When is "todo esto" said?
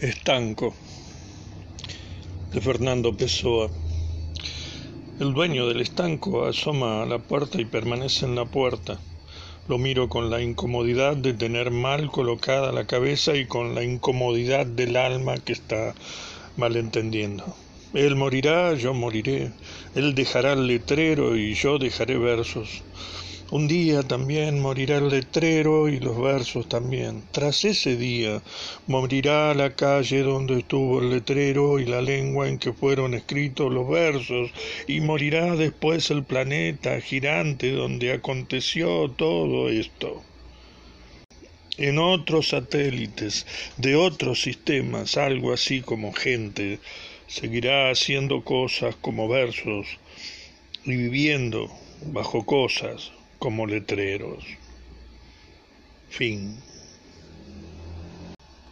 39.12-40.24